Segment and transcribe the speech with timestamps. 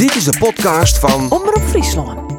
[0.00, 2.32] Dit is de podcast van Omroep Friesland.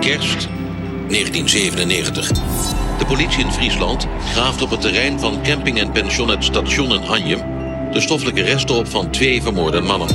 [0.00, 0.48] Kerst
[1.08, 2.28] 1997.
[2.98, 7.08] De politie in Friesland graaft op het terrein van camping en pension het station in
[7.08, 7.54] Anjem
[7.94, 10.08] de stoffelijke resten op van twee vermoorde mannen.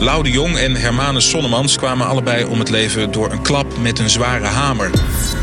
[0.00, 3.98] Lau de Jong en Hermanus Sonnemans kwamen allebei om het leven door een klap met
[3.98, 4.90] een zware hamer.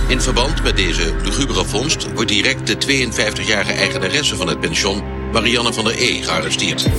[0.07, 5.73] In verband met deze lugubere vondst wordt direct de 52-jarige eigenaresse van het pension, Marianne
[5.73, 6.89] van der E, gearresteerd.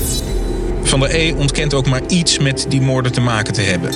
[0.83, 3.91] Van der E ontkent ook maar iets met die moorden te maken te hebben.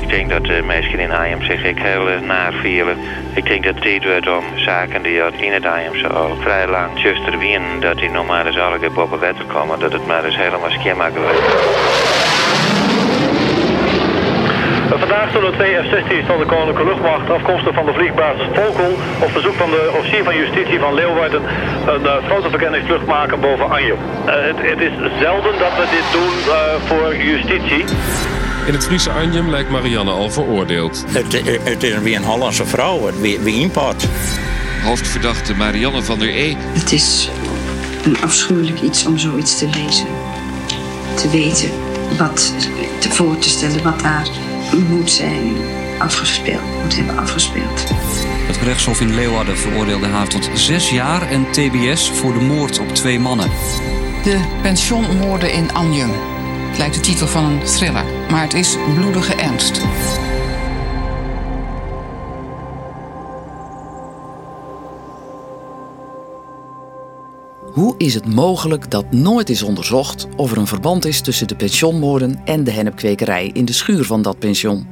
[0.00, 2.96] Ik denk dat de mensen in Arnhem zich ik heel eh, naar vielen.
[3.34, 6.68] Ik denk dat het tijd wordt om zaken die uit in het Arnhemse al vrij
[6.68, 9.78] lang zuster wien dat die nog maar eens alle op een wet komen.
[9.78, 11.40] Dat het maar eens helemaal schemakken wordt.
[15.32, 18.92] Zullen twee F-16's van de Koninklijke Luchtmacht afkomstig van de vliegbasis Volkel
[19.24, 21.42] op verzoek van de officier van justitie van Leeuwarden
[21.86, 23.96] een uh, fotoverkenningsvlucht maken boven Anjem.
[24.26, 26.54] Uh, het, het, is zelden dat we dit doen uh,
[26.88, 27.84] voor justitie.
[28.66, 31.04] In het Friese Anjem lijkt Marianne al veroordeeld.
[31.08, 31.32] Het,
[31.64, 34.06] het is weer een Hollandse vrouw, wie, wie import.
[34.84, 36.54] Hoofdverdachte Marianne van der E.
[36.58, 37.30] Het is
[38.04, 40.06] een afschuwelijk iets om zoiets te lezen.
[41.14, 41.70] Te weten
[42.18, 42.52] wat
[43.00, 44.26] te voor te stellen wat daar
[44.72, 45.56] moet zijn
[45.98, 47.84] afgespeeld, moet hebben afgespeeld.
[48.46, 52.88] Het gerechtshof in Leeuwarden veroordeelde haar tot zes jaar en TBS voor de moord op
[52.88, 53.50] twee mannen.
[54.22, 56.10] De pensionmoorden in Anjum.
[56.68, 59.80] Het lijkt de titel van een thriller, maar het is bloedige ernst.
[67.76, 71.56] Hoe is het mogelijk dat nooit is onderzocht of er een verband is tussen de
[71.56, 74.86] pensionmoorden en de hennepkwekerij in de schuur van dat pension?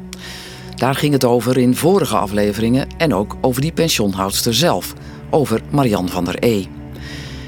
[0.74, 4.94] Daar ging het over in vorige afleveringen en ook over die pensionhoudster zelf,
[5.30, 6.64] over Marianne van der E.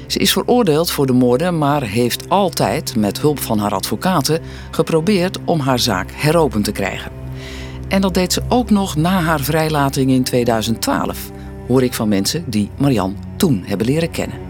[0.07, 5.37] Ze is veroordeeld voor de moorden, maar heeft altijd, met hulp van haar advocaten, geprobeerd
[5.45, 7.11] om haar zaak heropend te krijgen.
[7.87, 11.31] En dat deed ze ook nog na haar vrijlating in 2012,
[11.67, 14.46] hoor ik van mensen die Marianne toen hebben leren kennen.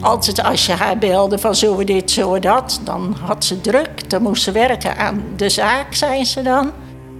[0.00, 3.60] Altijd als je haar belde van zullen we dit, zullen we dat, dan had ze
[3.60, 4.10] druk.
[4.10, 6.72] Dan moest ze werken aan de zaak, zei ze dan.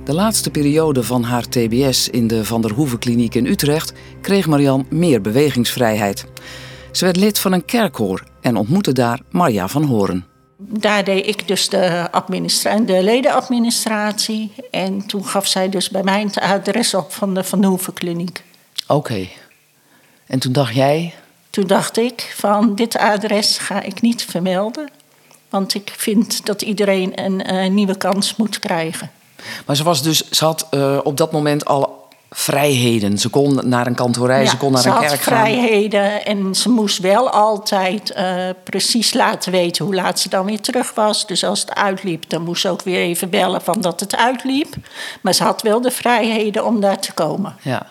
[0.05, 4.47] De laatste periode van haar TBS in de Van der Hoeven kliniek in Utrecht kreeg
[4.47, 6.27] Marianne meer bewegingsvrijheid.
[6.93, 10.27] Ze werd lid van een kerkhoor en ontmoette daar Marja van Horen.
[10.59, 14.53] Daar deed ik dus de, administra de ledenadministratie.
[14.71, 18.45] En toen gaf zij dus bij mij het adres op van de Van Hoeven kliniek.
[18.87, 18.95] Oké.
[18.95, 19.31] Okay.
[20.27, 21.15] En toen dacht jij,
[21.59, 24.89] toen dacht ik van dit adres ga ik niet vermelden.
[25.51, 29.11] Want ik vind dat iedereen een uh, nieuwe kans moet krijgen.
[29.67, 33.19] Maar ze, was dus, ze had uh, op dat moment al vrijheden.
[33.19, 35.39] Ze kon naar een kantorij, ja, ze kon naar ze een had kerk gaan.
[35.39, 40.61] vrijheden en ze moest wel altijd uh, precies laten weten hoe laat ze dan weer
[40.61, 41.27] terug was.
[41.27, 44.75] Dus als het uitliep, dan moest ze ook weer even bellen van dat het uitliep.
[45.21, 47.57] Maar ze had wel de vrijheden om daar te komen.
[47.63, 47.87] Ja.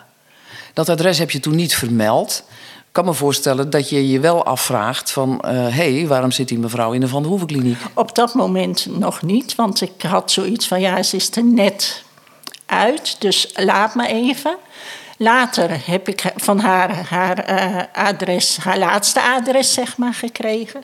[0.72, 2.44] Dat adres heb je toen niet vermeld.
[2.92, 5.38] Kan me voorstellen dat je je wel afvraagt van...
[5.46, 7.76] hé, uh, hey, waarom zit die mevrouw in de Van de?
[7.94, 10.80] Op dat moment nog niet, want ik had zoiets van...
[10.80, 12.02] ja, ze is er net
[12.66, 14.56] uit, dus laat me even.
[15.16, 20.82] Later heb ik van haar haar uh, adres, haar laatste adres, zeg maar, gekregen.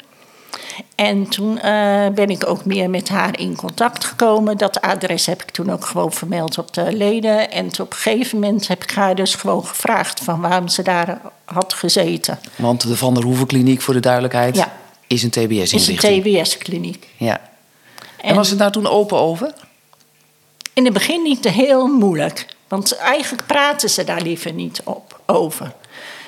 [0.94, 1.62] En toen uh,
[2.08, 4.58] ben ik ook meer met haar in contact gekomen.
[4.58, 7.50] Dat adres heb ik toen ook gewoon vermeld op de leden.
[7.50, 11.20] En op een gegeven moment heb ik haar dus gewoon gevraagd van waarom ze daar
[11.44, 12.38] had gezeten.
[12.56, 14.72] Want de Van der Hoeven kliniek, voor de duidelijkheid, ja.
[15.06, 15.98] is een TBS-inrichting.
[15.98, 17.08] Is een TBS-kliniek.
[17.16, 17.40] Ja.
[18.20, 19.54] En, en was het daar toen open over?
[20.72, 22.46] In het begin niet heel moeilijk.
[22.68, 25.72] Want eigenlijk praten ze daar liever niet op, over.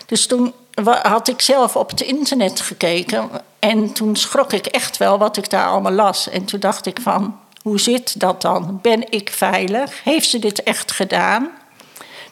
[0.06, 3.30] Dus toen had ik zelf op het internet gekeken.
[3.58, 6.28] En toen schrok ik echt wel wat ik daar allemaal las.
[6.28, 8.78] En toen dacht ik van, hoe zit dat dan?
[8.82, 10.04] Ben ik veilig?
[10.04, 11.48] Heeft ze dit echt gedaan?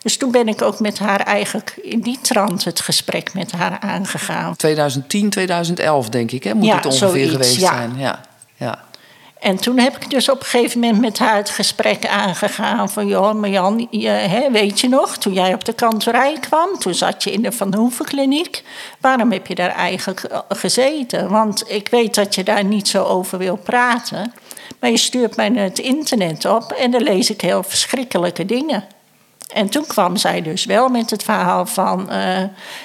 [0.02, 3.78] Dus toen ben ik ook met haar eigenlijk in die trant het gesprek met haar
[3.80, 4.56] aangegaan.
[4.56, 6.54] 2010, 2011 denk ik, hè?
[6.54, 7.72] moet ja, het ongeveer zoiets, geweest ja.
[7.72, 7.92] zijn.
[7.96, 8.20] Ja,
[8.56, 8.84] ja.
[9.44, 13.06] En toen heb ik dus op een gegeven moment met haar het gesprek aangegaan van...
[13.06, 16.78] joh, Marjan, je, hè, weet je nog, toen jij op de kantorij kwam...
[16.78, 18.62] toen zat je in de Van Hoeven kliniek.
[19.00, 21.30] Waarom heb je daar eigenlijk gezeten?
[21.30, 24.32] Want ik weet dat je daar niet zo over wil praten...
[24.80, 28.84] maar je stuurt mij het internet op en dan lees ik heel verschrikkelijke dingen.
[29.54, 32.12] En toen kwam zij dus wel met het verhaal van...
[32.12, 32.42] Uh,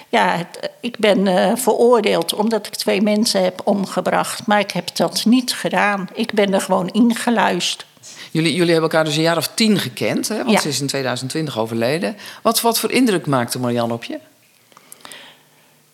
[0.10, 4.48] ja, het, ik ben uh, veroordeeld omdat ik twee mensen heb omgebracht...
[4.48, 6.10] maar ik heb dat niet gedaan.
[6.14, 7.88] Ik ben er gewoon ingeluisterd.
[8.32, 10.38] Jullie, jullie hebben elkaar dus een jaar of tien gekend, hè?
[10.38, 10.60] want Ja.
[10.60, 12.18] ze is in 2020 overleden.
[12.42, 14.20] Wat, wat voor indruk maakte Marianne op je?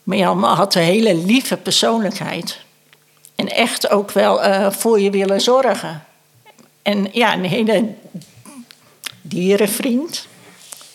[0.04, 2.60] Marjan had een hele lieve persoonlijkheid.
[3.36, 6.04] En echt ook wel uh, voor je willen zorgen.
[6.82, 7.94] En ja, een hele
[9.22, 10.28] dierenvriend.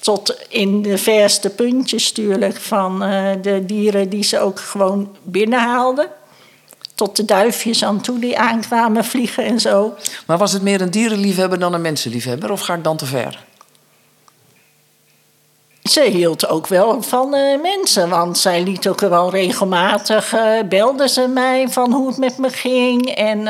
[0.00, 6.08] Tot in de verste puntjes natuurlijk van uh, de dieren die ze ook gewoon binnenhaalden.
[6.94, 9.94] Tot de duifjes aan toe die aankwamen vliegen en zo.
[10.26, 12.50] Maar was het meer een dierenliefhebber dan een mensenliefhebber?
[12.50, 13.44] Of ga ik dan te ver?
[15.82, 21.08] Ze hield ook wel van uh, mensen, want zij liet ook wel regelmatig, uh, belde
[21.08, 23.06] ze mij van hoe het met me ging.
[23.06, 23.48] En,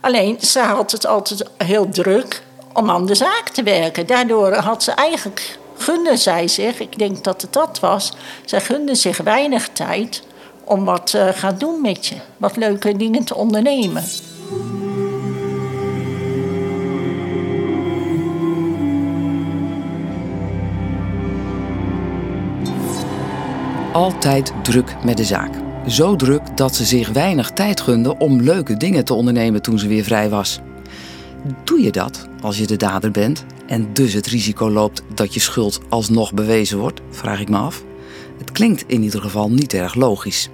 [0.00, 4.06] alleen, ze had het altijd heel druk om aan de zaak te werken.
[4.06, 8.12] Daardoor had ze eigenlijk, gunde zij zich, ik denk dat het dat was,
[8.44, 10.22] zij gunde zich weinig tijd
[10.64, 12.14] om wat te gaan doen met je.
[12.36, 14.04] Wat leuke dingen te ondernemen.
[23.92, 25.54] Altijd druk met de zaak.
[25.86, 29.88] Zo druk dat ze zich weinig tijd gunde om leuke dingen te ondernemen toen ze
[29.88, 30.60] weer vrij was.
[31.64, 35.40] Doe je dat als je de dader bent en dus het risico loopt dat je
[35.40, 37.00] schuld alsnog bewezen wordt?
[37.10, 37.84] Vraag ik me af.
[38.38, 40.48] Het klinkt in ieder geval niet erg logisch.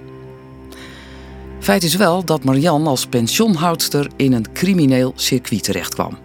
[1.59, 6.17] Feit is wel dat Marianne als pensioenhoudster in een crimineel circuit terechtkwam.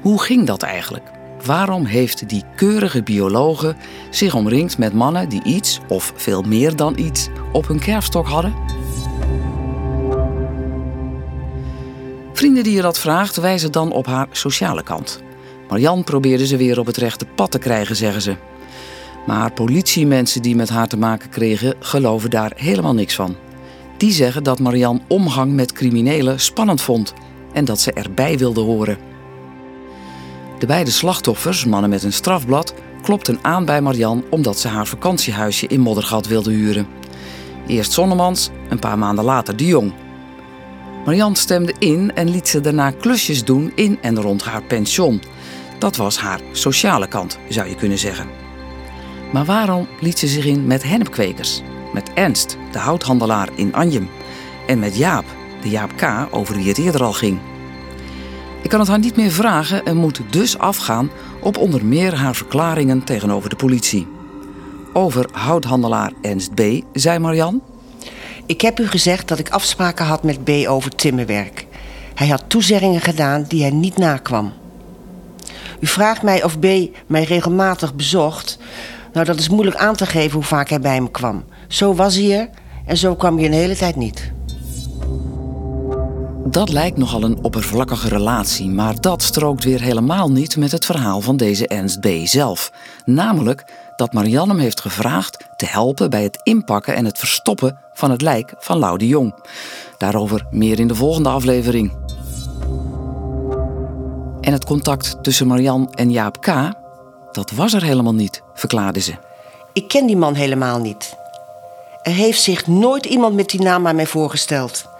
[0.00, 1.10] Hoe ging dat eigenlijk?
[1.44, 3.76] Waarom heeft die keurige biologe
[4.10, 8.54] zich omringd met mannen die iets, of veel meer dan iets, op hun kerfstok hadden?
[12.36, 15.22] Vrienden die je dat vraagt, wijzen dan op haar sociale kant.
[15.68, 18.36] Marian probeerde ze weer op het rechte pad te krijgen, zeggen ze.
[19.26, 23.36] Maar politiemensen die met haar te maken kregen, geloven daar helemaal niks van.
[23.96, 27.12] Die zeggen dat Marian omgang met criminelen spannend vond
[27.52, 28.98] en dat ze erbij wilde horen.
[30.58, 35.66] De beide slachtoffers, mannen met een strafblad, klopten aan bij Marian omdat ze haar vakantiehuisje
[35.66, 36.86] in Moddergat wilde huren.
[37.66, 39.92] Eerst Zonnemans, een paar maanden later de Jong.
[41.04, 45.22] Marian stemde in en liet ze daarna klusjes doen in en rond haar pension.
[45.78, 48.26] Dat was haar sociale kant, zou je kunnen zeggen.
[49.32, 51.62] Maar waarom liet ze zich in met hennepkwekers?
[51.92, 54.08] Met Ernst, de houthandelaar in Anjem.
[54.66, 55.24] En met Jaap,
[55.62, 57.38] de Jaap K., over wie het eerder al ging.
[58.62, 61.10] Ik kan het haar niet meer vragen en moet dus afgaan
[61.40, 64.06] op onder meer haar verklaringen tegenover de politie.
[64.92, 66.60] Over houthandelaar Ernst B.,
[66.92, 67.62] zei Marian.
[68.46, 71.66] Ik heb u gezegd dat ik afspraken had met B over timmerwerk.
[72.14, 74.52] Hij had toezeggingen gedaan die hij niet nakwam.
[75.80, 76.66] U vraagt mij of B
[77.06, 78.58] mij regelmatig bezocht.
[79.12, 81.44] Nou, dat is moeilijk aan te geven hoe vaak hij bij me kwam.
[81.68, 82.48] Zo was hij er
[82.86, 84.32] en zo kwam hij een hele tijd niet.
[86.46, 91.20] Dat lijkt nogal een oppervlakkige relatie, maar dat strookt weer helemaal niet met het verhaal
[91.20, 92.06] van deze Ernst B.
[92.24, 92.72] zelf.
[93.04, 93.64] Namelijk
[93.96, 98.22] dat Marianne hem heeft gevraagd te helpen bij het inpakken en het verstoppen van het
[98.22, 99.34] lijk van Lau de Jong.
[99.98, 101.92] Daarover meer in de volgende aflevering.
[104.40, 106.72] En het contact tussen Marianne en Jaap K.,
[107.32, 109.14] dat was er helemaal niet, verklaarde ze.
[109.72, 111.16] Ik ken die man helemaal niet.
[112.02, 114.92] Er heeft zich nooit iemand met die naam aan mij voorgesteld.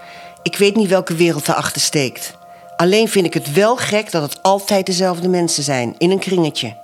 [0.44, 2.36] Ik weet niet welke wereld erachter steekt.
[2.76, 6.76] Alleen vind ik het wel gek dat het altijd dezelfde mensen zijn, in een kringetje.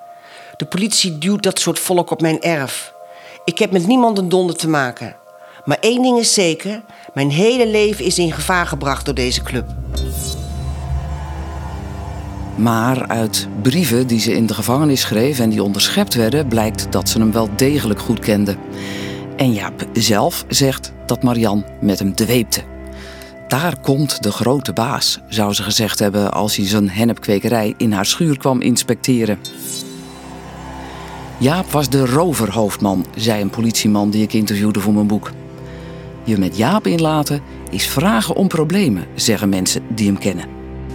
[0.56, 2.92] De politie duwt dat soort volk op mijn erf.
[3.44, 5.16] Ik heb met niemand een donder te maken.
[5.64, 6.82] Maar één ding is zeker:
[7.14, 9.66] mijn hele leven is in gevaar gebracht door deze club.
[12.56, 17.08] Maar uit brieven die ze in de gevangenis schreef en die onderschept werden, blijkt dat
[17.08, 18.56] ze hem wel degelijk goed kende.
[19.37, 22.78] En Jaap zelf zegt dat Marian met hem dweepte.
[23.50, 28.07] Daar komt de grote baas, zou ze gezegd hebben als hij zijn hennepkwekerij in haar
[28.07, 29.38] schuur kwam inspecteren.
[31.38, 35.30] Jaap was de roverhoofdman, zei een politieman die ik interviewde voor mijn boek.
[36.25, 40.45] Je met Jaap inlaten is vragen om problemen, zeggen mensen die hem kennen.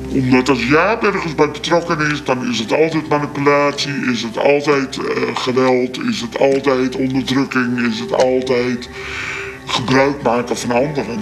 [0.09, 4.97] Omdat als Jaap ergens bij betrokken is, dan is het altijd manipulatie, is het altijd
[4.97, 8.89] uh, geweld, is het altijd onderdrukking, is het altijd
[9.65, 11.19] gebruik maken van anderen.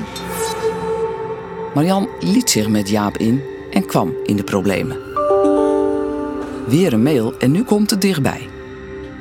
[1.73, 4.97] Marian liet zich met Jaap in en kwam in de problemen.
[6.67, 8.49] Weer een mail en nu komt het dichtbij.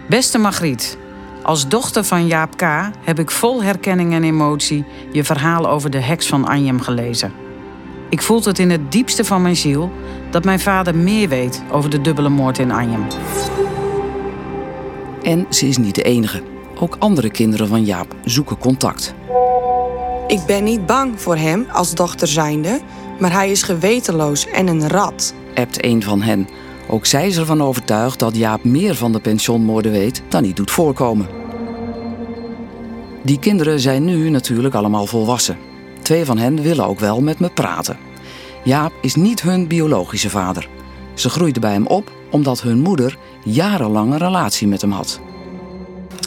[0.09, 0.99] Beste Margriet,
[1.42, 2.62] als dochter van Jaap K.
[3.04, 7.32] heb ik vol herkenning en emotie je verhaal over de heks van Anjem gelezen.
[8.09, 9.90] Ik voel het in het diepste van mijn ziel
[10.30, 13.06] dat mijn vader meer weet over de dubbele moord in Anjem.
[15.23, 16.42] En ze is niet de enige.
[16.78, 19.14] Ook andere kinderen van Jaap zoeken contact.
[20.26, 22.81] Ik ben niet bang voor hem als dochter zijnde,
[23.19, 25.35] maar hij is gewetenloos en een rat.
[25.55, 26.49] Ebt een van hen.
[26.88, 30.71] Ook zij is ervan overtuigd dat Jaap meer van de pensioenmoorden weet dan hij doet
[30.71, 31.29] voorkomen.
[33.23, 35.59] Die kinderen zijn nu natuurlijk allemaal volwassen.
[36.02, 37.99] Twee van hen willen ook wel met me praten.
[38.64, 40.69] Jaap is niet hun biologische vader.
[41.14, 45.21] Ze groeide bij hem op omdat hun moeder jarenlang een relatie met hem had.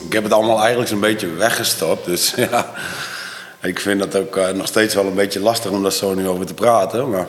[0.06, 2.06] Ik heb het allemaal eigenlijk zo'n beetje weggestopt.
[2.06, 2.74] Dus ja,
[3.66, 6.28] ik vind het ook uh, nog steeds wel een beetje lastig om daar zo nu
[6.28, 7.10] over te praten.
[7.10, 7.28] Maar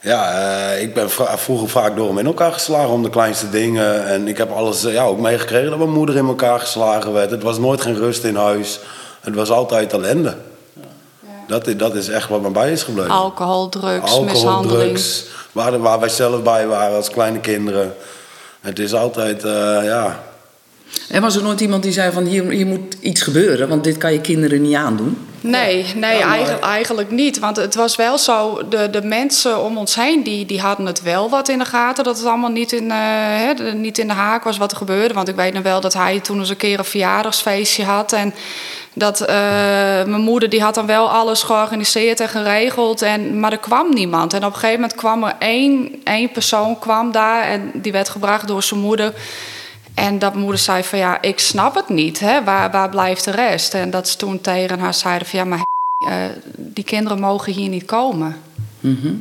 [0.00, 0.40] ja,
[0.74, 4.06] uh, ik ben vroeger vaak door hem in elkaar geslagen om de kleinste dingen.
[4.06, 7.30] En ik heb alles uh, ja, ook meegekregen dat mijn moeder in elkaar geslagen werd.
[7.30, 8.80] Het was nooit geen rust in huis.
[9.20, 10.36] Het was altijd ellende.
[11.46, 13.10] Dat, dat is echt wat me bij is gebleven.
[13.10, 14.88] Alcohol, drugs, Alcohol, mishandeling.
[14.88, 15.24] drugs.
[15.52, 17.94] Waar, waar wij zelf bij waren als kleine kinderen.
[18.60, 19.50] Het is altijd, uh,
[19.84, 20.22] ja...
[21.08, 23.96] En was er nooit iemand die zei van hier, hier moet iets gebeuren, want dit
[23.96, 25.18] kan je kinderen niet aandoen?
[25.42, 27.38] Nee, nee Ja, maar- eigenlijk, eigenlijk niet.
[27.38, 31.02] Want het was wel zo, de, de mensen om ons heen, die, die hadden het
[31.02, 32.04] wel wat in de gaten.
[32.04, 35.14] Dat het allemaal niet in, eh, niet in de haak was wat er gebeurde.
[35.14, 38.12] Want ik weet nog wel dat hij toen eens een keer een verjaardagsfeestje had.
[38.12, 38.34] En
[38.94, 39.34] dat eh,
[40.04, 43.02] mijn moeder, die had dan wel alles georganiseerd en geregeld.
[43.02, 44.32] En, maar er kwam niemand.
[44.32, 47.42] En op een gegeven moment kwam er één, één persoon kwam daar.
[47.42, 49.12] En die werd gebracht door zijn moeder.
[49.94, 52.20] En dat moeder zei van ja, ik snap het niet.
[52.20, 52.44] Hè?
[52.44, 53.74] Waar, waar blijft de rest?
[53.74, 55.62] En dat ze toen tegen haar zeiden van ja, maar
[55.98, 56.14] eh,
[56.56, 58.36] die kinderen mogen hier niet komen.
[58.80, 59.14] Mhm.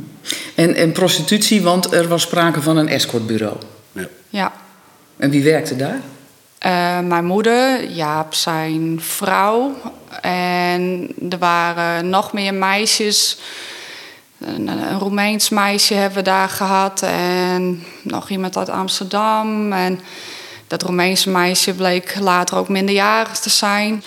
[0.56, 3.58] en, en prostitutie, want er was sprake van een escortbureau.
[4.30, 4.52] Ja.
[5.18, 6.00] En wie werkte daar?
[6.58, 9.76] Eh, mijn moeder, Jaap zijn vrouw.
[10.22, 13.38] En er waren nog meer meisjes.
[14.38, 17.02] Een, een Roemeens meisje hebben we daar gehad.
[17.02, 19.74] En nog iemand uit Amsterdam.
[19.74, 20.00] En
[20.72, 24.04] dat Roemeense meisje bleek later ook minderjarig te zijn.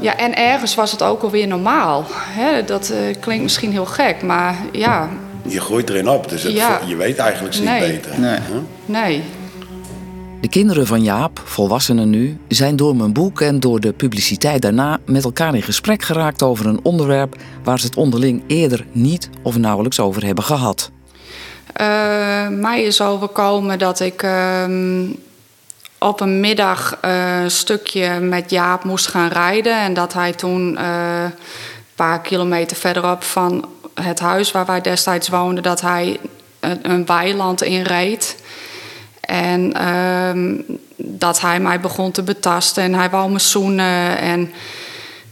[0.00, 2.04] Ja, en ergens was het ook alweer normaal.
[2.10, 2.64] Hè?
[2.64, 5.08] Dat eh, klinkt misschien heel gek, maar ja,
[5.48, 6.80] Je groeit erin op, dus het, Ja.
[6.86, 7.80] je weet eigenlijk niet Nee.
[7.92, 8.20] beter.
[8.20, 8.38] Nee.
[8.48, 8.56] Huh?
[8.84, 9.22] nee.
[10.40, 14.98] De kinderen van Jaap, volwassenen nu, zijn door mijn boek en door de publiciteit daarna
[15.06, 19.56] met elkaar in gesprek geraakt over een onderwerp waar ze het onderling eerder niet of
[19.56, 20.90] nauwelijks over hebben gehad.
[21.72, 25.04] Eh, mij is overkomen dat ik ehm,
[25.98, 29.80] op een middag eh, een stukje met Jaap moest gaan rijden.
[29.80, 31.32] En dat hij toen eh, een
[31.94, 36.20] paar kilometer verderop van het huis waar wij destijds woonden, dat hij
[36.60, 38.36] een, een weiland inreed.
[39.20, 40.54] En ehm,
[40.96, 44.18] dat hij mij begon te betasten en hij wou me zoenen.
[44.18, 44.52] En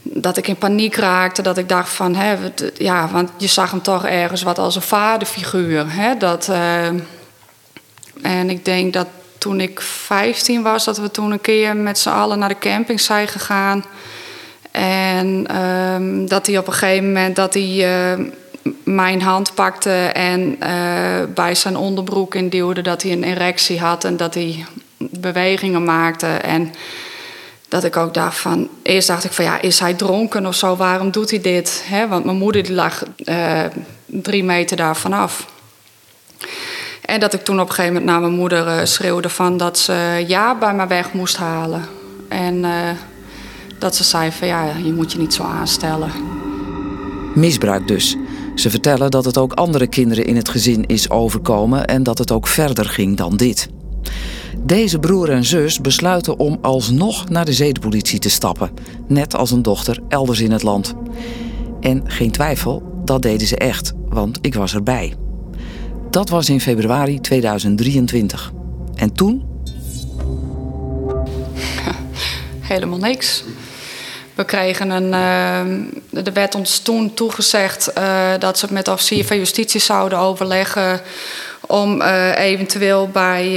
[0.03, 2.37] dat ik in paniek raakte, dat ik dacht van, hè,
[2.75, 5.85] ja, want je zag hem toch ergens wat als een vaderfiguur.
[5.89, 6.87] Hè, dat, eh,
[8.23, 9.07] en ik denk dat
[9.45, 13.01] toen ik 15 was, dat we toen een keer met z'n allen naar de camping
[13.01, 13.85] zijn gegaan.
[14.71, 18.25] En ehm, dat hij op een gegeven moment dat hij eh,
[18.85, 24.17] mijn hand pakte en eh, bij zijn onderbroek induwde dat hij een erectie had en
[24.17, 24.65] dat hij
[24.99, 26.27] bewegingen maakte.
[26.27, 26.73] En
[27.69, 30.77] dat ik ook dacht van, eerst dacht ik van ja, is hij dronken of zo?
[30.77, 31.83] Waarom doet hij dit?
[31.87, 32.09] Hè?
[32.09, 33.65] Want mijn moeder lag eh,
[34.07, 35.53] drie meter daar vanaf.
[37.05, 39.79] En dat ik toen op een gegeven moment naar mijn moeder eh, schreeuwde van dat
[39.79, 41.83] ze ja bij me weg moest halen.
[42.29, 42.91] En eh,
[43.79, 46.11] dat ze zei van ja, je moet je niet zo aanstellen.
[47.35, 48.17] Misbruik dus.
[48.55, 52.33] Ze vertellen dat het ook andere kinderen in het gezin is overkomen en dat het
[52.33, 53.69] ook verder ging dan dit.
[54.59, 58.71] Deze broer en zus besluiten om alsnog naar de zedenpolitie te stappen,
[59.09, 60.95] net als een dochter elders in het land.
[61.81, 65.15] En geen twijfel, dat deden ze echt, want ik was erbij.
[66.15, 68.53] Dat was in februari 2023.
[68.95, 69.63] En toen
[72.61, 73.45] Helemaal niks.
[74.35, 75.13] We kregen een.
[75.13, 79.81] eh, er werd ons toen toegezegd eh, dat ze het met de officier van justitie
[79.81, 81.01] zouden overleggen.
[81.61, 83.53] om eh, eventueel bij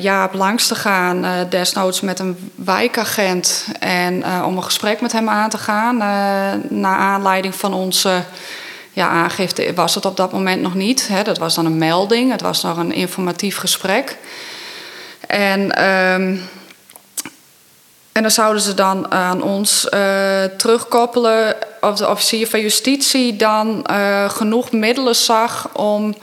[0.00, 3.66] Jaap langs te gaan, desnoods met een wijkagent.
[3.80, 5.96] en om een gesprek met hem aan te gaan.
[6.68, 8.22] naar aanleiding van onze.
[9.00, 11.08] Ja, aangifte was het op dat moment nog niet.
[11.08, 11.22] Hè.
[11.22, 14.16] Dat was dan een melding, het was nog een informatief gesprek.
[15.26, 15.74] En.
[15.74, 16.36] ehm,
[18.12, 23.84] en dan zouden ze dan aan ons eh, terugkoppelen of de officier van justitie dan
[23.86, 26.14] eh, genoeg middelen zag om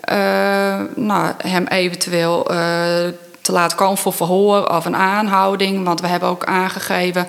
[0.00, 2.46] eh, nou, hem eventueel
[3.46, 5.84] te laten komen voor verhoor of een aanhouding.
[5.84, 7.28] Want we hebben ook aangegeven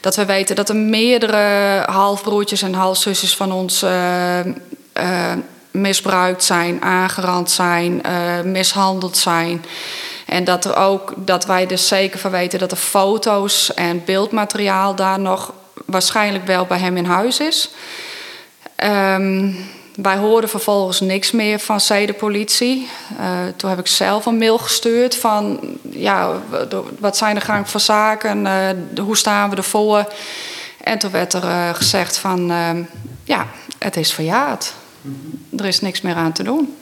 [0.00, 5.36] dat we weten dat er meerdere halfbroertjes en halfzusjes van ons eh, eh,
[5.70, 9.64] misbruikt zijn, aangerand zijn, eh, mishandeld zijn.
[10.26, 14.94] En dat, er ook, dat wij dus zeker van weten dat er foto's en beeldmateriaal
[14.94, 15.52] daar nog
[15.84, 17.70] waarschijnlijk wel bij hem in huis is.
[18.76, 19.52] Ehm,
[19.96, 22.88] wij hoorden vervolgens niks meer van zedenpolitie.
[23.18, 25.60] Eh toen heb ik zelf een mail gestuurd van...
[25.90, 26.42] ja,
[26.98, 28.46] wat zijn de gang van zaken?
[28.46, 28.68] Eh,
[29.00, 30.12] hoe staan we ervoor?
[30.84, 32.82] En toen werd er eh, gezegd van, ehm,
[33.24, 33.46] ja,
[33.78, 34.72] het is verjaard.
[35.56, 36.76] Er is niks meer aan te doen.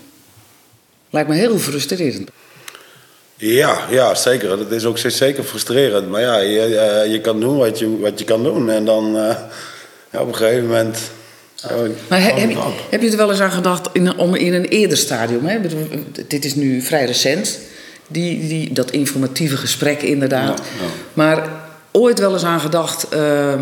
[1.11, 2.31] Lijkt me heel frustrerend.
[3.37, 4.49] Ja, ja, zeker.
[4.49, 6.09] Dat is ook zeker frustrerend.
[6.09, 8.71] Maar ja, je, je kan doen wat je, wat je kan doen.
[8.71, 9.37] En dan eh,
[10.11, 10.99] ja, op een gegeven moment...
[11.69, 11.75] ja,
[12.09, 12.59] Maar he- houdt heb, je,
[12.91, 15.57] heb je er wel eens aan gedacht in, om in een eerder stadium, hè?
[15.59, 17.59] Ik dit is nu vrij recent,
[18.07, 20.61] die, die, dat informatieve gesprek inderdaad.
[21.13, 21.49] Maar
[21.93, 23.55] ooit wel eens aan gedacht, eh,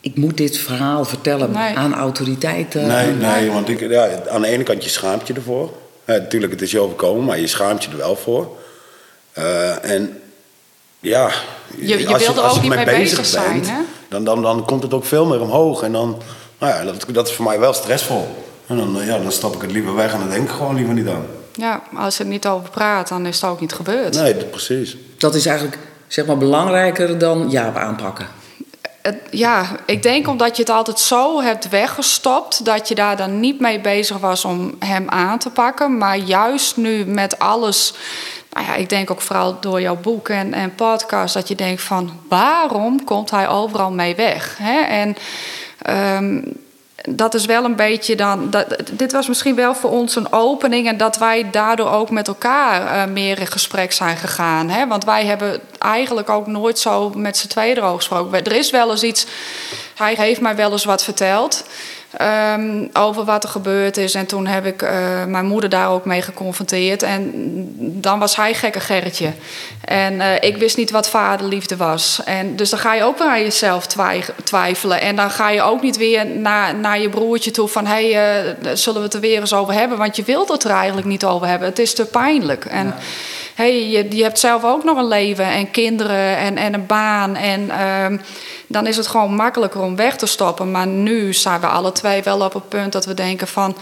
[0.00, 1.76] ik moet dit verhaal vertellen Nee.
[1.76, 2.86] aan autoriteiten?
[2.86, 5.72] Nee, aan- nee, want ik, ja, aan de ene kant je schaamt je ervoor.
[6.04, 8.56] Ja, natuurlijk, het is je overkomen, maar je schaamt je er wel voor.
[9.32, 10.18] Eh, en
[11.00, 11.30] ja,
[11.78, 13.76] Je- je als wil er als ook niet ermee mee bezig zijn, bent, hè?
[14.08, 15.82] Dan, dan, dan komt het ook veel meer omhoog.
[15.82, 16.22] En dan,
[16.60, 18.44] nou ja, dat, dat is voor mij wel stressvol.
[18.66, 20.74] En dan, eh, ja, dan stap ik het liever weg en dan denk ik gewoon
[20.74, 21.26] liever niet aan.
[21.52, 24.14] Ja, als je er niet over praat, dan is het ook niet gebeurd.
[24.14, 24.96] Nee, dat- precies.
[25.18, 28.26] Dat is eigenlijk zeg maar, belangrijker dan Jaap aanpakken.
[29.02, 32.64] Het- ja, ik denk omdat je het altijd zo hebt weggestopt...
[32.64, 35.98] dat je daar dan niet mee bezig was om hem aan te pakken.
[35.98, 37.94] Maar juist nu met alles...
[38.52, 41.34] Nou ja, ik denk ook vooral door jouw boek en, en podcast...
[41.34, 44.56] dat je denkt van, waarom komt hij overal mee weg?
[44.58, 44.80] Hè?
[44.80, 45.16] En...
[45.82, 46.40] ehm,
[47.08, 48.50] dat is wel een beetje dan.
[48.50, 50.86] Dat, dit was misschien wel voor ons een opening.
[50.86, 54.68] En dat wij daardoor ook met elkaar eh, meer in gesprek zijn gegaan.
[54.68, 54.86] Hè?
[54.86, 58.44] Want wij hebben eigenlijk ook nooit zo met z'n tweeën erover gesproken.
[58.44, 59.26] Er is wel eens iets.
[59.94, 61.64] Hij heeft mij wel eens wat verteld.
[62.16, 64.14] Ehm, over wat er gebeurd is.
[64.14, 67.02] En toen heb ik eh, mijn moeder daar ook mee geconfronteerd.
[67.02, 67.30] En
[67.78, 69.32] dan was hij gekke Gerritje.
[69.84, 72.20] En eh, ik wist niet wat vaderliefde was.
[72.24, 75.00] En dus dan ga je ook weer aan jezelf twij- twijfelen.
[75.00, 77.86] En dan ga je ook niet weer naar, naar je broertje toe van...
[77.86, 79.98] hé, hey, eh, zullen we het er weer eens over hebben?
[79.98, 81.68] Want je wilt het er eigenlijk niet over hebben.
[81.68, 82.64] Het is te pijnlijk.
[82.64, 82.94] En
[83.60, 87.36] hey, je, je hebt zelf ook nog een leven en kinderen en, en een baan.
[87.36, 88.18] En ehm,
[88.66, 90.70] dan is het gewoon makkelijker om weg te stoppen.
[90.70, 93.76] Maar nu zijn we alle twee wel op het punt dat we denken van...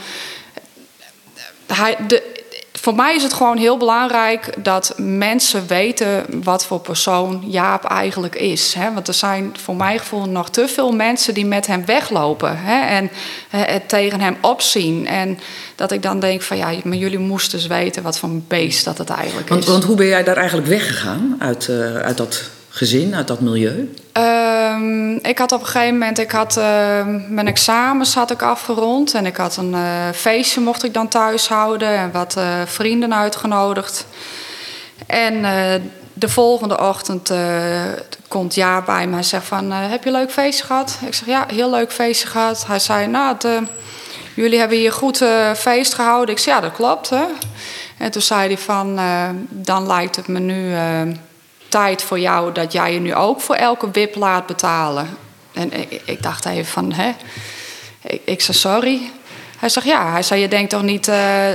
[2.80, 8.34] voor mij is het gewoon heel belangrijk dat mensen weten wat voor persoon Jaap eigenlijk
[8.34, 8.74] is.
[8.74, 8.92] Hè?
[8.92, 12.86] Want er zijn voor mijn gevoel nog te veel mensen die met hem weglopen hè?
[12.86, 13.10] en
[13.48, 15.06] het tegen hem opzien.
[15.06, 15.38] En
[15.74, 18.84] dat ik dan denk van ja, maar jullie moesten eens weten wat voor een beest
[18.84, 19.68] dat het eigenlijk Want, is.
[19.68, 23.94] want hoe ben jij daar eigenlijk weggegaan uit, eh, uit dat gezin, uit dat milieu?
[24.12, 29.14] Ehm, ik had op een gegeven moment, ik had, ehm, mijn examens had ik afgerond.
[29.14, 31.88] En ik had een eh, feestje mocht ik dan thuis houden.
[31.88, 34.06] En wat eh, vrienden uitgenodigd.
[35.06, 35.80] En eh,
[36.12, 37.32] de volgende ochtend
[38.28, 39.72] komt Ja bij me zegt van...
[39.72, 40.98] heb je een leuk feestje gehad?
[41.06, 42.66] Ik zeg, ja, heel leuk feestje gehad.
[42.66, 43.36] Hij zei, nou,
[44.34, 45.24] jullie hebben hier goed
[45.56, 46.34] feest gehouden.
[46.34, 47.24] Ik zei, ja, dat klopt, hè.
[47.98, 48.98] En toen zei hij van,
[49.48, 50.74] dan lijkt het me nu...
[51.68, 55.16] tijd voor jou dat jij je nu ook voor elke wip laat betalen.
[55.52, 57.12] En ik, ik dacht even van, hè?
[58.02, 59.10] Ik, ik zei sorry.
[59.58, 60.10] Hij zegt ja.
[60.10, 61.54] Hij zei, je denkt toch niet eh,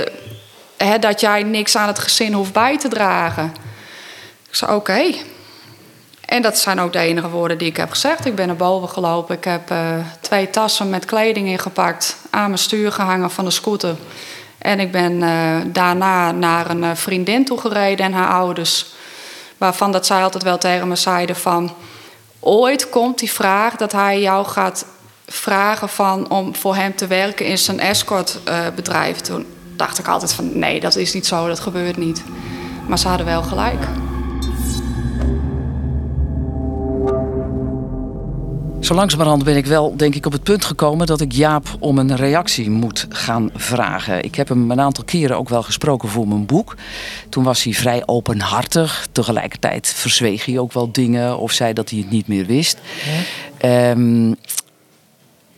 [0.76, 3.54] hè, dat jij niks aan het gezin hoeft bij te dragen?
[4.48, 5.02] Ik zei oké.
[6.24, 8.24] En dat zijn ook de enige woorden die ik heb gezegd.
[8.24, 9.36] Ik ben naar boven gelopen.
[9.36, 12.16] Ik heb eh, twee tassen met kleding ingepakt.
[12.30, 13.96] Aan mijn stuur gehangen van de scooter.
[14.58, 18.86] En ik ben eh, daarna naar een vriendin toe gereden en haar ouders.
[19.58, 21.74] Waarvan dat zij altijd wel tegen me zeiden van...
[22.40, 24.86] Ooit komt die vraag dat hij jou gaat
[25.26, 29.20] vragen van om voor hem te werken in zijn escortbedrijf.
[29.20, 32.22] Toen dacht ik altijd van nee, dat is niet zo, dat gebeurt niet.
[32.86, 33.82] Maar ze hadden wel gelijk.
[38.84, 41.98] Zo langzamerhand ben ik wel, denk ik, op het punt gekomen dat ik Jaap om
[41.98, 44.24] een reactie moet gaan vragen.
[44.24, 46.76] Ik heb hem een aantal keren ook wel gesproken voor mijn boek.
[47.28, 49.06] Toen was hij vrij openhartig.
[49.12, 52.78] Tegelijkertijd verzweeg hij ook wel dingen of zei dat hij het niet meer wist.
[53.56, 54.32] Ehm,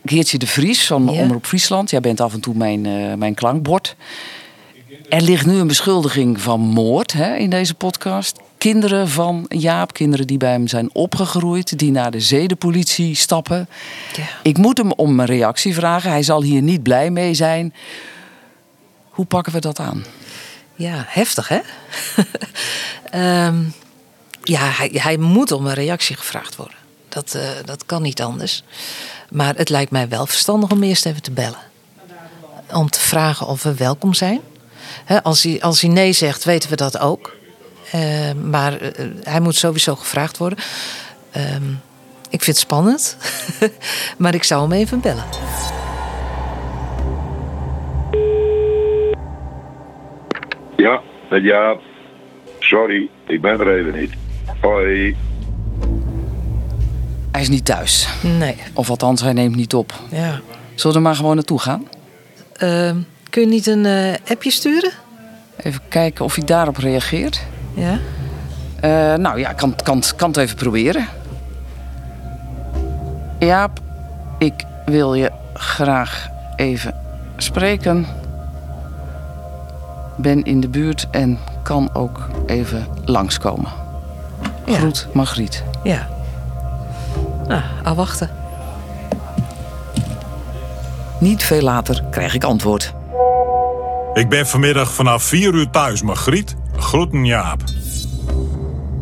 [0.05, 1.21] Geertje de Vries van Ja.
[1.21, 1.89] Omroep Friesland.
[1.89, 3.95] Jij bent af en toe mijn, eh, mijn klankbord.
[5.09, 8.39] Er ligt nu een beschuldiging van moord hè, in deze podcast.
[8.57, 13.69] Kinderen van Jaap, kinderen die bij hem zijn opgegroeid, die naar de zedenpolitie stappen.
[14.43, 16.09] Ik moet hem om een reactie vragen.
[16.11, 17.73] Hij zal hier niet blij mee zijn.
[19.09, 20.05] Hoe pakken we dat aan?
[20.75, 21.59] Ja, heftig hè?
[23.11, 23.63] Ehm,
[24.43, 26.77] ja, hij, hij moet om een reactie gevraagd worden.
[27.09, 28.63] Dat, eh, dat kan niet anders.
[29.29, 31.59] Maar het lijkt mij wel verstandig om eerst even te bellen.
[32.73, 34.41] Om te vragen of we welkom zijn.
[35.05, 37.35] Hè, als, hij, als hij nee zegt, weten we dat ook.
[37.91, 40.59] Eh, maar eh, hij moet sowieso gevraagd worden.
[41.31, 41.69] Ehm,
[42.29, 43.17] ik vind het spannend.
[44.17, 45.25] maar ik zou hem even bellen.
[50.75, 51.81] Ja, met Jaap.
[52.59, 54.13] Sorry, ik ben er even niet.
[54.61, 55.15] Hoi.
[57.31, 58.07] Hij is niet thuis.
[58.21, 58.55] Nee.
[58.73, 59.93] Of althans, hij neemt niet op.
[60.11, 60.39] Ja.
[60.75, 61.87] Zullen we er maar gewoon naartoe gaan?
[63.37, 64.91] Kun je niet een eh, appje sturen?
[65.55, 67.41] Even kijken of hij daarop reageert.
[67.73, 67.99] Ja.
[68.79, 71.07] Eh, nou ja, kan, kan, kan het even proberen.
[73.39, 73.79] Jaap,
[74.37, 76.95] ik wil je graag even
[77.37, 78.05] spreken.
[80.15, 83.71] Ben in de buurt en kan ook even langskomen.
[84.65, 85.63] Groet, Margriet.
[85.83, 86.07] Ja.
[87.47, 88.29] Nou, afwachten.
[91.19, 92.95] Niet veel later krijg ik antwoord.
[94.17, 96.55] Ik ben vanmiddag vanaf 4 uur thuis, Margriet.
[96.75, 97.63] Groeten Jaap.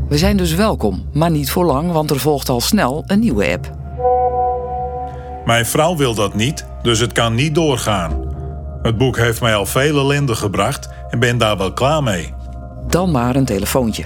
[0.08, 3.52] We zijn dus welkom, maar niet voor lang, want er volgt al snel een nieuwe
[3.52, 3.72] app.
[5.46, 8.36] Mijn vrouw wil dat niet, dus het kan niet doorgaan.
[8.82, 12.34] Het boek heeft mij al vele ellende gebracht en ben daar wel klaar mee.
[12.88, 14.04] Dan maar een telefoontje.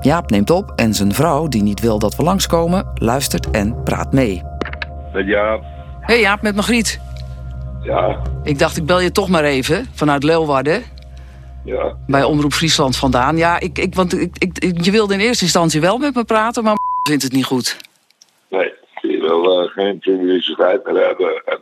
[0.00, 4.12] Jaap neemt op en zijn vrouw, die niet wil dat we langskomen, luistert en praat
[4.12, 4.42] mee.
[5.12, 5.69] Met Jaap.
[6.00, 7.00] Hey Jaap, met Margriet.
[7.82, 10.82] Ja, Ik dacht, ik bel je toch maar even vanuit Leeuwarden.
[11.64, 11.96] ja.
[12.06, 13.36] Bij Omroep Friesland vandaan.
[13.36, 16.64] Ja, ik, ik, want ik, ik, je wilde in eerste instantie wel met me praten,
[16.64, 16.76] maar
[17.08, 17.76] vindt het niet goed.
[18.50, 21.42] Nee, je wil eh, geen publiciteit meer hebben.
[21.44, 21.58] En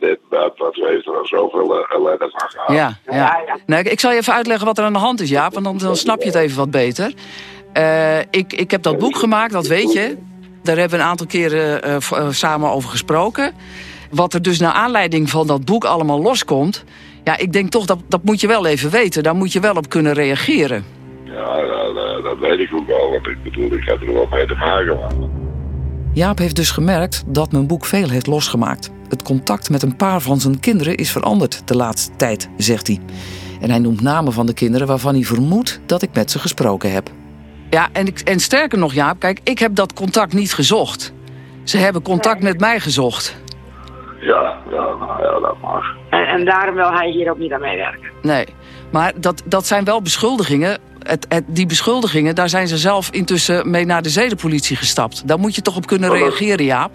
[0.57, 2.71] want we heeft er al zoveel uh, ellende van gehad.
[2.75, 3.57] Ja, ja.
[3.65, 5.65] Nee, ik- ik zal je even uitleggen wat er aan de hand is, Jaap, want
[5.65, 7.13] dan, dan snap je het even wat beter.
[7.73, 10.17] Eh, ik, ik heb dat boek gemaakt, dat weet je.
[10.63, 13.53] Daar hebben we een aantal keren eh, eh, samen over gesproken.
[14.09, 16.83] Wat er dus naar aanleiding van dat boek allemaal loskomt...
[17.23, 19.23] ja, ik denk toch, dat, dat moet je wel even weten.
[19.23, 20.85] Daar moet je wel op kunnen reageren.
[21.23, 23.11] Ja, dat, eh, dat weet ik ook wel.
[23.11, 24.99] Want ik bedoel, ik heb er wel mee te maken.
[24.99, 25.29] Man.
[26.13, 28.89] Jaap heeft dus gemerkt dat mijn boek veel heeft losgemaakt.
[29.09, 32.99] Het contact met een paar van zijn kinderen is veranderd de laatste tijd, zegt hij.
[33.61, 36.91] En hij noemt namen van de kinderen waarvan hij vermoedt dat ik met ze gesproken
[36.91, 37.09] heb.
[37.69, 41.13] Ja, en, ik, en sterker nog, Jaap, kijk, ik heb dat contact niet gezocht.
[41.63, 43.35] Ze hebben contact met mij gezocht.
[44.19, 45.83] Ja, ja, nou ja, dat mag.
[46.09, 48.09] En, en daarom wil hij hier ook niet aan meewerken.
[48.21, 48.45] Nee,
[48.91, 50.77] maar dat, dat zijn wel beschuldigingen.
[50.99, 55.27] Het, het, die beschuldigingen, daar zijn ze zelf intussen mee naar de zedenpolitie gestapt.
[55.27, 56.91] Daar moet je toch op kunnen dat- reageren, Jaap?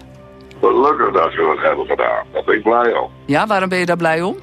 [0.59, 2.23] Gelukkig dat ze dat hebben gedaan.
[2.33, 3.09] Daar ben ik blij om.
[3.25, 4.35] Ja, waarom ben je daar blij om?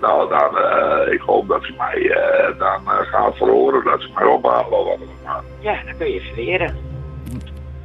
[0.00, 3.84] Nou, dan, eh, ik hoop dat ze mij eh, dan eh, gaan verhoren.
[3.84, 4.64] Dat ze mij ophalen.
[4.64, 5.42] of Wat dan ook maar.
[5.60, 6.76] Ja, dan kun je verweren.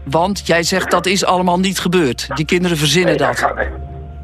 [0.04, 2.28] Want jij zegt dat is allemaal niet gebeurd.
[2.36, 3.40] Die kinderen verzinnen Nee, dat.
[3.40, 3.70] Ik,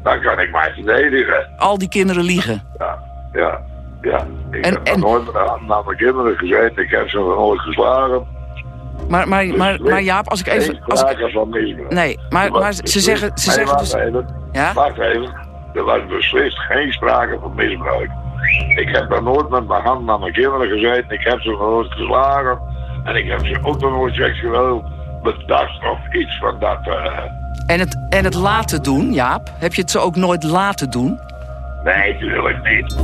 [0.02, 1.48] dan kan ik mij verdedigen.
[1.56, 2.62] Al die kinderen liegen.
[2.78, 2.98] Ja,
[3.32, 3.60] ja,
[4.00, 4.26] ja.
[4.50, 6.82] Ik En- heb nog nooit met de hand naar mijn kinderen gezeten.
[6.82, 8.26] Ik heb ze nog nooit geslagen.
[9.08, 10.80] Maar, maar, maar, maar Jaap, als ik even...
[10.86, 11.90] Als ik, sprake van misbruik.
[11.92, 13.92] nee, maar, maar ze zeggen, ze Nee, zeggen dus...
[13.94, 14.26] even.
[14.52, 14.72] Ja?
[14.72, 15.34] Wacht even.
[15.74, 18.10] Er was beslist geen sprake van misbruik.
[18.76, 21.10] Ik heb nog nooit met mijn hand naar mijn kinderen gezeten.
[21.10, 22.58] Ik heb ze nooit geslagen.
[23.04, 24.84] En ik heb ze ook nog nooit seksueel
[25.22, 26.78] bedacht of iets van dat.
[26.86, 27.18] eh.
[27.66, 29.50] En het, en het laten doen, Jaap?
[29.58, 31.18] Heb je het ze ook nooit laten doen?
[31.84, 32.94] Nee, natuurlijk niet.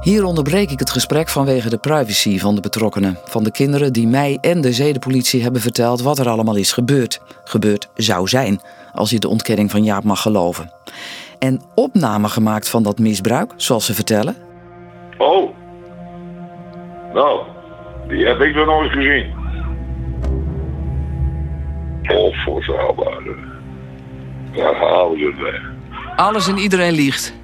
[0.00, 3.18] Hier onderbreek ik het gesprek vanwege de privacy van de betrokkenen.
[3.24, 7.20] Van de kinderen die mij en de zedenpolitie hebben verteld wat er allemaal is gebeurd.
[7.44, 8.60] Gebeurd zou zijn,
[8.92, 10.72] als je de ontkenning van Jaap mag geloven.
[11.38, 14.36] En opnamen gemaakt van dat misbruik, zoals ze vertellen.
[15.18, 15.50] Oh.
[17.14, 17.40] Nou,
[18.08, 19.41] die heb ik nog nooit gezien.
[22.06, 23.22] Onvoorstelbaar.
[24.52, 25.60] Daar halen ze het weg.
[26.16, 27.34] Alles en iedereen liegt.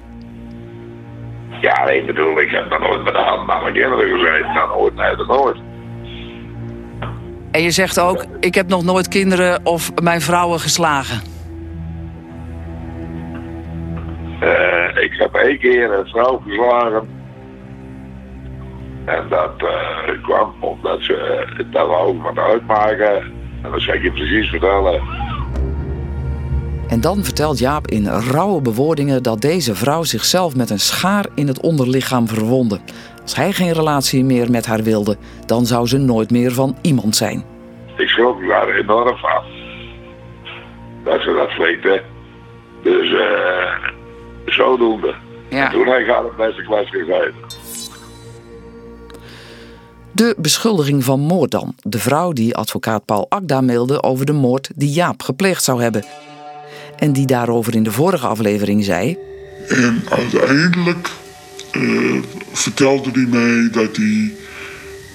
[1.61, 4.53] Ja, ik bedoel, ik heb nog nooit met de hand naar mijn kinderen gezeten.
[4.53, 5.57] Nou, nooit, nee, dat nooit.
[7.51, 11.21] En je zegt ook, ik heb nog nooit kinderen of mijn vrouwen geslagen.
[14.39, 17.09] Eh, ik heb één keer een vrouw geslagen.
[19.05, 23.38] En dat eh, kwam omdat ze uh, dat wou ik wat uitmaken.
[23.63, 25.01] En dat zal ik je precies vertellen.
[26.87, 31.47] En dan vertelt Jaap in rauwe bewoordingen dat deze vrouw zichzelf met een schaar in
[31.47, 32.79] het onderlichaam verwondde.
[33.21, 37.15] Als hij geen relatie meer met haar wilde, dan zou ze nooit meer van iemand
[37.15, 37.43] zijn.
[37.97, 39.43] Ik schrok daar enorm van.
[41.03, 42.01] Dat ze dat weten.
[42.83, 43.59] Dus eh
[44.45, 45.15] zodoende.
[45.49, 45.65] Ja.
[45.65, 47.33] En toen heb ik haar op beste klas gezeten.
[50.19, 51.75] De beschuldiging van moord dan.
[51.81, 56.05] De vrouw die advocaat Paul Akda mailde over de moord die Jaap gepleegd zou hebben.
[56.97, 59.17] En die daarover in de vorige aflevering zei...
[59.67, 61.09] En uiteindelijk
[61.71, 62.15] eh,
[62.51, 64.33] vertelde hij mij dat hij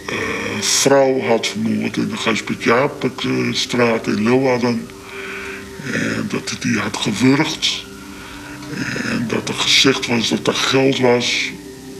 [0.06, 0.16] eh,
[0.60, 4.88] vrouw had vermoord in de Gijsbert Jaapstraat in Leeuwarden.
[5.92, 7.84] En dat hij die had gewurgd.
[9.10, 11.50] En dat er gezegd was dat er geld was.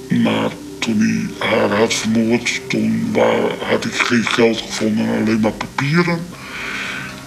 [0.09, 0.51] Maar
[0.85, 3.17] toen hij haar had vermoord, toen
[3.69, 6.19] had ik geen geld gevonden, alleen maar papieren.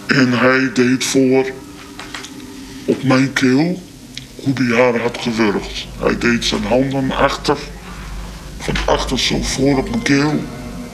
[0.07, 1.45] En hij deed voor
[2.85, 3.81] op mijn keel
[4.35, 5.87] hoe hij haar had gewurgd.
[5.99, 7.57] Hij deed zijn handen achter,
[8.57, 10.43] van achter zo voor op mijn keel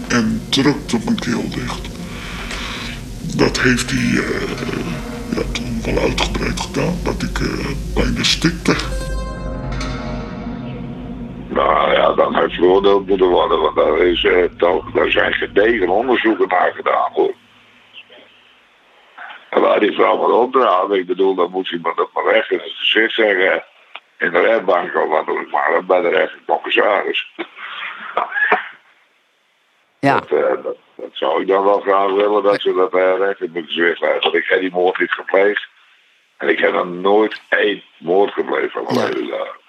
[0.08, 1.88] en drukte mijn keel dicht.
[3.22, 7.48] Dat heeft hij eh, ja, toen wel uitgebreid gedaan, dat ik eh,
[7.94, 8.76] bijna stikte.
[12.16, 15.90] Nou ja, dan heeft veroordeeld moeten worden, want daar, is, eh, toch, daar zijn gedegen
[15.90, 17.34] onderzoeken naar gedaan hoor.
[19.50, 22.58] En waar die vrouw maar opdraagt, ik bedoel, dan moet iemand dat maar recht in
[22.58, 23.64] het gezicht zeggen.
[24.18, 27.32] In de rechtbank of wat ook maar, bij de rechtercommissaris.
[30.00, 30.20] Ja.
[30.20, 33.42] Dat, eh, dat, dat zou ik dan wel graag willen, dat ze dat eh, recht
[33.42, 34.22] in mijn gezicht hebben.
[34.22, 35.68] Want ik heb die moord niet gepleegd.
[36.38, 39.62] En ik heb dan nooit één moord gepleegd van mijn hele leven.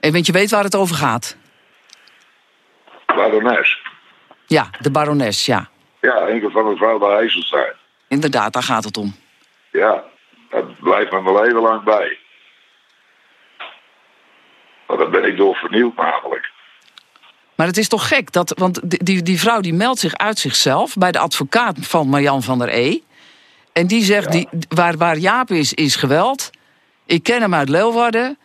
[0.00, 1.36] En want je weet waar het over gaat.
[3.14, 3.78] Barones.
[4.46, 5.68] Ja, de barones, ja.
[6.00, 7.72] Ja, enkel van mevrouw de IJsselstein.
[8.08, 9.14] Inderdaad, daar gaat het om.
[9.72, 10.04] Ja,
[10.50, 12.18] dat blijft me mijn leven lang bij.
[14.86, 16.52] Want dan ben ik door vernieuwd namelijk.
[17.54, 20.38] Maar het is toch gek, dat, want die, die, die vrouw die meldt zich uit
[20.38, 20.94] zichzelf...
[20.94, 23.00] bij de advocaat van Marjan van der E.
[23.72, 26.50] En die zegt, die, waar, waar Jaap is, is geweld.
[27.06, 28.38] Ik ken hem uit Leeuwarden.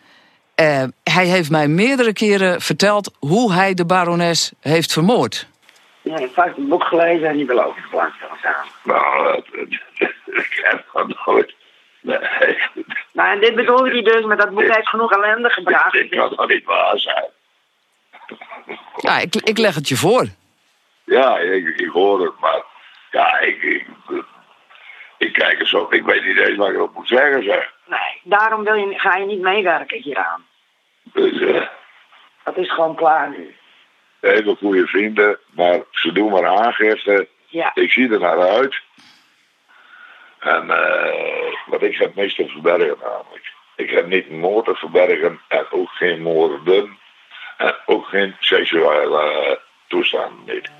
[0.60, 5.46] Eh, hij heeft mij meerdere keren verteld hoe hij de barones heeft vermoord.
[6.02, 8.66] Ja, ik heb een boek gelezen en die wil ook gepland staan.
[8.82, 9.44] Nou, dat,
[10.26, 11.54] ik heb dat nooit.
[12.00, 12.18] Nee,
[13.12, 15.92] Nou, en dit bedoelde hij dus, maar dat boek heeft genoeg ellende gebracht.
[15.92, 17.28] dit kan toch niet waar zijn?
[18.96, 20.26] Ja, ik, ik leg het je voor.
[21.04, 22.62] Ja, ik, ik hoor het, maar
[23.10, 23.86] ja, ik, ik,
[25.18, 25.86] ik kijk er zo.
[25.90, 27.72] Ik weet niet eens wat ik erop moet zeggen, zeg.
[27.86, 30.48] Nee, daarom wil je, ga je niet meewerken hieraan.
[31.12, 31.66] Dus eh,
[32.44, 33.54] Dat is gewoon klaar nu.
[34.20, 37.28] hele goede vrienden, maar ze doen maar aangifte.
[37.46, 37.70] Ja.
[37.74, 38.80] Ik zie er naar uit.
[40.40, 43.52] En eh want ik heb niks te verbergen namelijk.
[43.76, 46.98] Ik heb niet moord te verbergen en ook geen moorden.
[47.58, 49.56] En ook geen seksuele eh,
[49.88, 50.70] toestanden niet.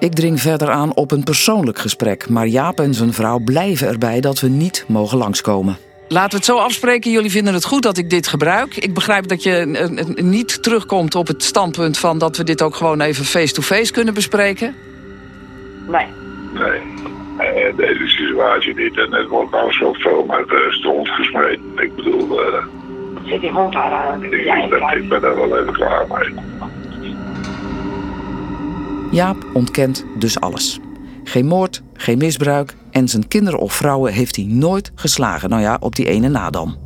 [0.00, 2.28] Ik dring verder aan op een persoonlijk gesprek.
[2.28, 5.76] Maar Jaap en zijn vrouw blijven erbij dat we niet mogen langskomen.
[6.08, 7.10] Laten we het zo afspreken.
[7.10, 8.76] Jullie vinden het goed dat ik dit gebruik.
[8.76, 12.62] Ik begrijp dat je eh, eh, niet terugkomt op het standpunt van dat we dit
[12.62, 14.74] ook gewoon even face-to-face kunnen bespreken.
[15.88, 16.06] Nee.
[16.54, 16.98] Nee,
[17.38, 18.98] eh, deze situatie niet.
[18.98, 21.72] En het wordt nou zoveel met de stront gesmeten.
[21.76, 22.64] Ik bedoel, eh,
[23.24, 24.24] Zit die hond daar aan?
[24.24, 26.34] ik, ik ben, ik ben er wel even klaar mee.
[29.10, 30.78] Jaap ontkent dus alles.
[31.24, 35.50] Geen moord, geen misbruik en zijn kinderen of vrouwen heeft hij nooit geslagen.
[35.50, 36.76] Nou ja, op die ene na dan.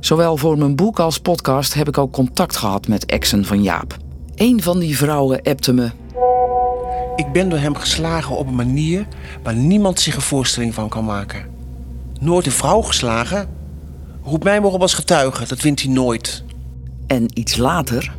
[0.00, 3.96] Zowel voor mijn boek als podcast heb ik ook contact gehad met exen van Jaap.
[4.34, 5.90] Eén van die vrouwen appte me.
[7.16, 9.06] Ik ben door hem geslagen op een manier
[9.42, 11.46] waar niemand zich een voorstelling van kan maken.
[12.20, 13.48] Nooit een vrouw geslagen?
[14.24, 16.44] Roep mij maar op als getuige, dat wint hij nooit.
[17.06, 18.14] En iets later.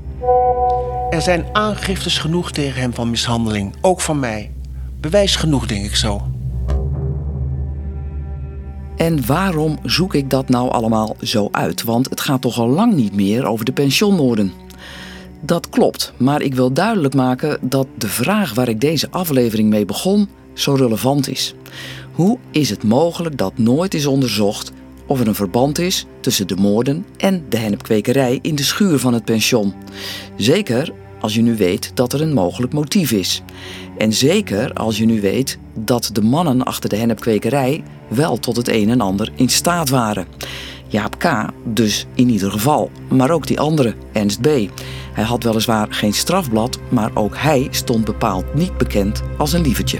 [1.10, 4.52] Er zijn aangiftes genoeg tegen hem van mishandeling, ook van mij.
[5.00, 6.33] Bewijs genoeg, denk ik zo.
[8.98, 11.84] En waarom zoek ik dat nou allemaal zo uit?
[11.84, 14.54] Want het gaat toch al lang niet meer over de pensioenmoorden.
[15.42, 19.86] Dat klopt, maar ik wil duidelijk maken dat de vraag waar ik deze aflevering mee
[19.86, 21.54] begon zo relevant is.
[22.12, 24.72] Hoe is het mogelijk dat nooit is onderzocht
[25.08, 29.14] of er een verband is tussen de moorden en de hennepkwekerij in de schuur van
[29.14, 29.74] het pension?
[30.36, 33.42] Zeker als je nu weet dat er een mogelijk motief is.
[33.98, 38.68] En zeker als je nu weet dat de mannen achter de hennepkwekerij wel tot het
[38.68, 40.28] een en ander in staat waren.
[40.88, 41.50] Jaap K.
[41.64, 44.48] dus in ieder geval, maar ook die andere, Ernst B.
[45.14, 50.00] Hij had weliswaar geen strafblad, maar ook hij stond bepaald niet bekend als een lievertje.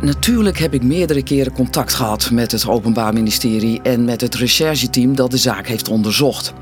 [0.00, 5.16] Natuurlijk heb ik meerdere keren contact gehad met het Openbaar Ministerie en met het rechercheteam
[5.16, 6.54] dat de zaak heeft onderzocht.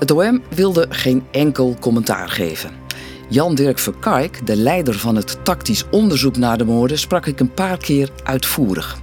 [0.00, 2.70] Het OM wilde geen enkel commentaar geven.
[3.28, 7.76] Jan-Dirk Verkijk, de leider van het tactisch onderzoek naar de moorden, sprak ik een paar
[7.76, 8.98] keer uitvoerig.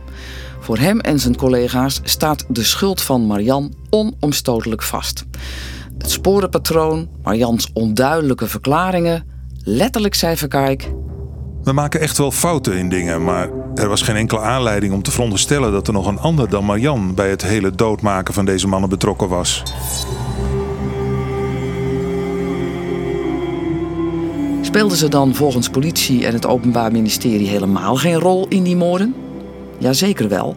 [0.59, 5.25] Voor hem en zijn collega's staat de schuld van Marian onomstotelijk vast.
[5.97, 9.25] Het sporenpatroon, Marians onduidelijke verklaringen,
[9.63, 10.91] letterlijk zei Verkijk.
[11.63, 15.11] We maken echt wel fouten in dingen, maar er was geen enkele aanleiding om te
[15.11, 18.89] veronderstellen dat er nog een ander dan Marjan bij het hele doodmaken van deze mannen
[18.89, 19.63] betrokken was.
[24.77, 29.15] Speelden ze dan volgens politie en het Openbaar Ministerie helemaal geen rol in die moorden?
[29.77, 30.55] Jazeker wel.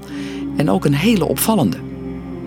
[0.57, 1.77] En ook een hele opvallende.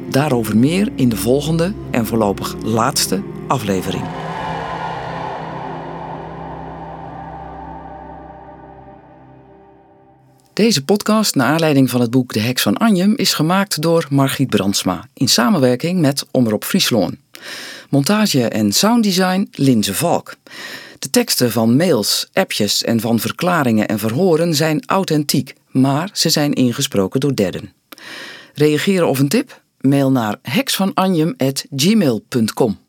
[0.10, 4.04] Daarover meer in de volgende en voorlopig laatste aflevering.
[10.54, 14.50] Deze podcast, naar aanleiding van het boek De Heks van Anjem, is gemaakt door Margriet
[14.50, 17.18] Brandsma in samenwerking met Omroep Friesloon.
[17.90, 20.36] Montage en sounddesign Linze Valk.
[21.04, 26.54] De teksten van mails, appjes en van verklaringen en verhoren zijn authentiek, maar ze zijn
[26.54, 27.74] ingesproken door derden.
[28.54, 29.62] Reageren of een tip?
[29.80, 32.83] Mail naar heksvananjem.gmail.com